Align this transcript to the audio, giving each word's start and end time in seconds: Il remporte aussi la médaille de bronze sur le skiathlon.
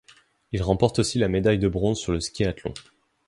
Il 0.51 0.63
remporte 0.63 0.97
aussi 0.97 1.19
la 1.19 1.27
médaille 1.27 1.59
de 1.59 1.67
bronze 1.67 1.99
sur 1.99 2.11
le 2.11 2.19
skiathlon. 2.21 2.73